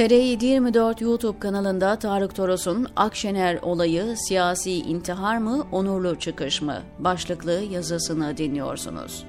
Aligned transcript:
TR724 0.00 1.04
YouTube 1.04 1.38
kanalında 1.38 1.96
Tarık 1.98 2.34
Toros'un 2.34 2.86
Akşener 2.96 3.58
olayı 3.62 4.16
siyasi 4.16 4.72
intihar 4.72 5.38
mı, 5.38 5.66
onurlu 5.72 6.18
çıkış 6.18 6.62
mı? 6.62 6.82
başlıklı 6.98 7.52
yazısını 7.52 8.36
dinliyorsunuz. 8.36 9.24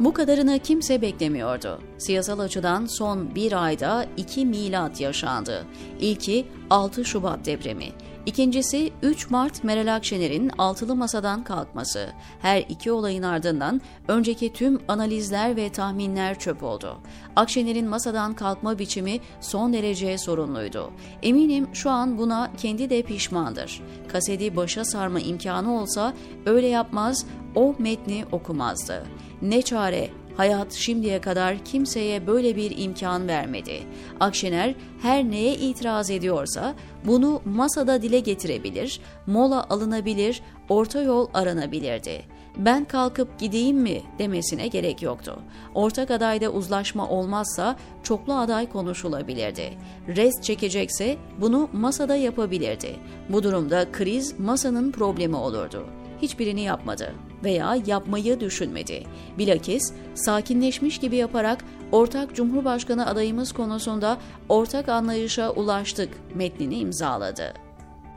Bu 0.00 0.12
kadarını 0.12 0.58
kimse 0.58 1.02
beklemiyordu. 1.02 1.80
Siyasal 1.98 2.38
açıdan 2.38 2.86
son 2.86 3.34
bir 3.34 3.64
ayda 3.64 4.06
iki 4.16 4.46
milat 4.46 5.00
yaşandı. 5.00 5.66
İlki 6.00 6.46
6 6.70 7.04
Şubat 7.04 7.44
depremi. 7.46 7.86
İkincisi 8.26 8.92
3 9.02 9.30
Mart 9.30 9.64
Meral 9.64 9.94
Akşener'in 9.96 10.50
altılı 10.58 10.96
masadan 10.96 11.44
kalkması. 11.44 12.08
Her 12.40 12.64
iki 12.68 12.92
olayın 12.92 13.22
ardından 13.22 13.80
önceki 14.08 14.52
tüm 14.52 14.80
analizler 14.88 15.56
ve 15.56 15.72
tahminler 15.72 16.38
çöp 16.38 16.62
oldu. 16.62 16.98
Akşener'in 17.36 17.88
masadan 17.88 18.34
kalkma 18.34 18.78
biçimi 18.78 19.20
son 19.40 19.72
derece 19.72 20.18
sorunluydu. 20.18 20.90
Eminim 21.22 21.68
şu 21.72 21.90
an 21.90 22.18
buna 22.18 22.50
kendi 22.56 22.90
de 22.90 23.02
pişmandır. 23.02 23.82
Kaseti 24.08 24.56
başa 24.56 24.84
sarma 24.84 25.20
imkanı 25.20 25.80
olsa 25.80 26.14
öyle 26.46 26.66
yapmaz, 26.66 27.26
o 27.54 27.74
metni 27.78 28.24
okumazdı. 28.32 29.06
Ne 29.42 29.62
çare 29.62 30.10
Hayat 30.40 30.72
şimdiye 30.72 31.20
kadar 31.20 31.64
kimseye 31.64 32.26
böyle 32.26 32.56
bir 32.56 32.78
imkan 32.78 33.28
vermedi. 33.28 33.82
Akşener 34.20 34.74
her 35.02 35.24
neye 35.24 35.54
itiraz 35.54 36.10
ediyorsa 36.10 36.74
bunu 37.06 37.42
masada 37.44 38.02
dile 38.02 38.20
getirebilir, 38.20 39.00
mola 39.26 39.66
alınabilir, 39.70 40.42
orta 40.68 41.02
yol 41.02 41.28
aranabilirdi. 41.34 42.22
Ben 42.56 42.84
kalkıp 42.84 43.38
gideyim 43.38 43.76
mi 43.78 44.02
demesine 44.18 44.68
gerek 44.68 45.02
yoktu. 45.02 45.38
Ortak 45.74 46.10
adayda 46.10 46.50
uzlaşma 46.50 47.08
olmazsa 47.08 47.76
çoklu 48.02 48.34
aday 48.34 48.68
konuşulabilirdi. 48.68 49.78
Rest 50.08 50.42
çekecekse 50.42 51.16
bunu 51.40 51.68
masada 51.72 52.16
yapabilirdi. 52.16 52.96
Bu 53.28 53.42
durumda 53.42 53.92
kriz 53.92 54.40
masanın 54.40 54.92
problemi 54.92 55.36
olurdu 55.36 55.86
hiçbirini 56.22 56.60
yapmadı 56.60 57.14
veya 57.44 57.76
yapmayı 57.86 58.40
düşünmedi. 58.40 59.02
Bilakis 59.38 59.92
sakinleşmiş 60.14 60.98
gibi 60.98 61.16
yaparak 61.16 61.64
ortak 61.92 62.34
Cumhurbaşkanı 62.34 63.06
adayımız 63.06 63.52
konusunda 63.52 64.18
ortak 64.48 64.88
anlayışa 64.88 65.50
ulaştık 65.50 66.08
metnini 66.34 66.78
imzaladı. 66.78 67.54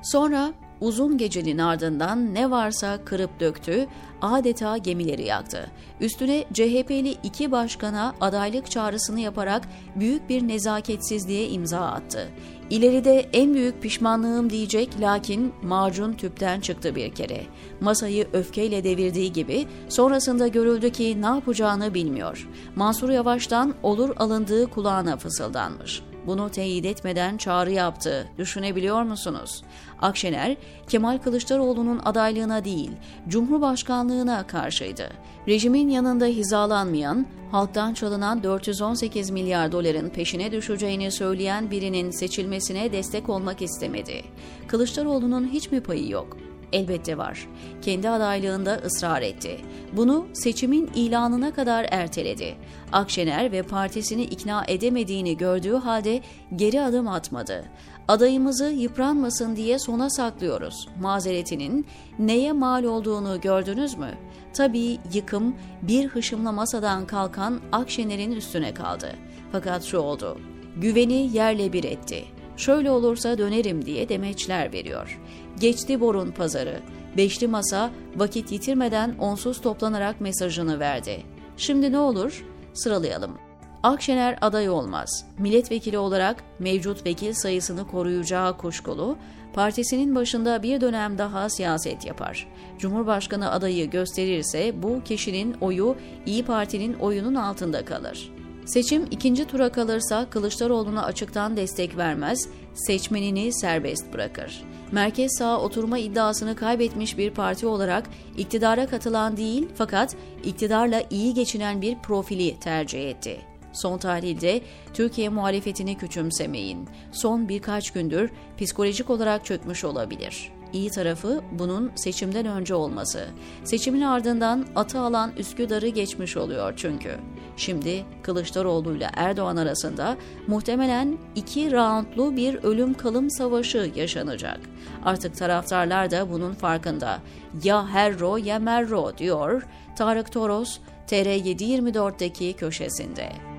Sonra 0.03 0.53
uzun 0.81 1.17
gecenin 1.17 1.57
ardından 1.57 2.33
ne 2.33 2.51
varsa 2.51 3.05
kırıp 3.05 3.39
döktü, 3.39 3.87
adeta 4.21 4.77
gemileri 4.77 5.23
yaktı. 5.23 5.71
Üstüne 5.99 6.45
CHP'li 6.53 7.11
iki 7.23 7.51
başkana 7.51 8.15
adaylık 8.21 8.71
çağrısını 8.71 9.19
yaparak 9.19 9.63
büyük 9.95 10.29
bir 10.29 10.47
nezaketsizliğe 10.47 11.49
imza 11.49 11.79
attı. 11.79 12.29
İleride 12.69 13.29
en 13.33 13.53
büyük 13.53 13.81
pişmanlığım 13.81 14.49
diyecek 14.49 14.89
lakin 15.01 15.53
macun 15.63 16.13
tüpten 16.13 16.59
çıktı 16.59 16.95
bir 16.95 17.15
kere. 17.15 17.43
Masayı 17.81 18.27
öfkeyle 18.33 18.83
devirdiği 18.83 19.33
gibi 19.33 19.67
sonrasında 19.89 20.47
görüldü 20.47 20.91
ki 20.91 21.21
ne 21.21 21.25
yapacağını 21.25 21.93
bilmiyor. 21.93 22.49
Mansur 22.75 23.09
Yavaş'tan 23.09 23.73
olur 23.83 24.09
alındığı 24.17 24.69
kulağına 24.69 25.17
fısıldanmış. 25.17 26.12
Bunu 26.27 26.49
teyit 26.49 26.85
etmeden 26.85 27.37
çağrı 27.37 27.71
yaptı. 27.71 28.27
Düşünebiliyor 28.37 29.01
musunuz? 29.03 29.63
Akşener, 30.01 30.57
Kemal 30.87 31.17
Kılıçdaroğlu'nun 31.17 32.01
adaylığına 32.03 32.65
değil, 32.65 32.91
Cumhurbaşkanlığına 33.27 34.47
karşıydı. 34.47 35.09
Rejimin 35.47 35.89
yanında 35.89 36.25
hizalanmayan, 36.25 37.25
halktan 37.51 37.93
çalınan 37.93 38.43
418 38.43 39.29
milyar 39.29 39.71
doların 39.71 40.09
peşine 40.09 40.51
düşeceğini 40.51 41.11
söyleyen 41.11 41.71
birinin 41.71 42.11
seçilmesine 42.11 42.91
destek 42.91 43.29
olmak 43.29 43.61
istemedi. 43.61 44.23
Kılıçdaroğlu'nun 44.67 45.47
hiç 45.47 45.71
mi 45.71 45.81
payı 45.81 46.09
yok? 46.09 46.37
Elbette 46.73 47.17
var. 47.17 47.47
Kendi 47.81 48.09
adaylığında 48.09 48.75
ısrar 48.85 49.21
etti. 49.21 49.57
Bunu 49.93 50.27
seçimin 50.33 50.89
ilanına 50.95 51.53
kadar 51.53 51.87
erteledi. 51.91 52.55
Akşener 52.91 53.51
ve 53.51 53.61
partisini 53.61 54.23
ikna 54.23 54.63
edemediğini 54.67 55.37
gördüğü 55.37 55.75
halde 55.75 56.21
geri 56.55 56.81
adım 56.81 57.07
atmadı. 57.07 57.65
Adayımızı 58.07 58.65
yıpranmasın 58.65 59.55
diye 59.55 59.79
sona 59.79 60.09
saklıyoruz. 60.09 60.87
Mazeretinin 61.01 61.85
neye 62.19 62.51
mal 62.51 62.83
olduğunu 62.83 63.41
gördünüz 63.41 63.97
mü? 63.97 64.11
Tabii 64.53 64.97
yıkım 65.13 65.55
bir 65.81 66.07
hışımla 66.07 66.51
masadan 66.51 67.07
kalkan 67.07 67.59
Akşener'in 67.71 68.31
üstüne 68.31 68.73
kaldı. 68.73 69.15
Fakat 69.51 69.83
şu 69.83 69.97
oldu. 69.97 70.37
Güveni 70.77 71.37
yerle 71.37 71.73
bir 71.73 71.83
etti 71.83 72.25
şöyle 72.57 72.91
olursa 72.91 73.37
dönerim 73.37 73.85
diye 73.85 74.09
demeçler 74.09 74.73
veriyor. 74.73 75.21
Geçti 75.59 76.01
borun 76.01 76.31
pazarı. 76.31 76.79
Beşli 77.17 77.47
masa 77.47 77.91
vakit 78.15 78.51
yitirmeden 78.51 79.15
onsuz 79.19 79.61
toplanarak 79.61 80.21
mesajını 80.21 80.79
verdi. 80.79 81.23
Şimdi 81.57 81.91
ne 81.91 81.99
olur? 81.99 82.45
Sıralayalım. 82.73 83.37
Akşener 83.83 84.37
aday 84.41 84.69
olmaz. 84.69 85.25
Milletvekili 85.39 85.97
olarak 85.97 86.43
mevcut 86.59 87.05
vekil 87.05 87.33
sayısını 87.33 87.87
koruyacağı 87.87 88.57
kuşkulu, 88.57 89.17
partisinin 89.53 90.15
başında 90.15 90.63
bir 90.63 90.81
dönem 90.81 91.17
daha 91.17 91.49
siyaset 91.49 92.05
yapar. 92.05 92.47
Cumhurbaşkanı 92.79 93.51
adayı 93.51 93.89
gösterirse 93.89 94.83
bu 94.83 95.03
kişinin 95.03 95.55
oyu 95.61 95.95
İyi 96.25 96.45
Parti'nin 96.45 96.93
oyunun 96.93 97.35
altında 97.35 97.85
kalır. 97.85 98.31
Seçim 98.65 99.05
ikinci 99.11 99.45
tura 99.45 99.71
kalırsa 99.71 100.29
Kılıçdaroğlu'na 100.29 101.03
açıktan 101.05 101.57
destek 101.57 101.97
vermez, 101.97 102.49
seçmenini 102.73 103.53
serbest 103.53 104.13
bırakır. 104.13 104.63
Merkez 104.91 105.37
sağ 105.37 105.61
oturma 105.61 105.97
iddiasını 105.97 106.55
kaybetmiş 106.55 107.17
bir 107.17 107.31
parti 107.31 107.67
olarak 107.67 108.09
iktidara 108.37 108.87
katılan 108.87 109.37
değil 109.37 109.67
fakat 109.75 110.15
iktidarla 110.43 111.03
iyi 111.09 111.33
geçinen 111.33 111.81
bir 111.81 111.97
profili 111.97 112.59
tercih 112.59 113.09
etti. 113.09 113.41
Son 113.73 113.97
tahlilde 113.97 114.61
Türkiye 114.93 115.29
muhalefetini 115.29 115.97
küçümsemeyin. 115.97 116.87
Son 117.11 117.49
birkaç 117.49 117.91
gündür 117.91 118.31
psikolojik 118.57 119.09
olarak 119.09 119.45
çökmüş 119.45 119.83
olabilir. 119.83 120.51
İyi 120.73 120.89
tarafı 120.89 121.41
bunun 121.51 121.91
seçimden 121.95 122.45
önce 122.45 122.75
olması. 122.75 123.27
Seçimin 123.63 124.01
ardından 124.01 124.65
atı 124.75 124.99
alan 124.99 125.31
Üsküdar'ı 125.37 125.87
geçmiş 125.87 126.37
oluyor 126.37 126.73
çünkü. 126.77 127.11
Şimdi 127.57 128.05
Kılıçdaroğlu 128.23 128.95
ile 128.95 129.09
Erdoğan 129.15 129.57
arasında 129.57 130.17
muhtemelen 130.47 131.17
iki 131.35 131.71
roundlu 131.71 132.35
bir 132.35 132.55
ölüm 132.55 132.93
kalım 132.93 133.29
savaşı 133.29 133.91
yaşanacak. 133.95 134.59
Artık 135.05 135.37
taraftarlar 135.37 136.11
da 136.11 136.31
bunun 136.31 136.53
farkında. 136.53 137.19
Ya 137.63 137.87
Herro 137.87 138.37
ya 138.37 138.59
Merro 138.59 139.17
diyor 139.17 139.63
Tarık 139.97 140.31
Toros 140.31 140.79
TR724'deki 141.07 142.53
köşesinde. 142.53 143.52